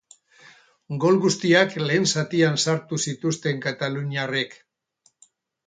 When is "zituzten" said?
3.11-3.63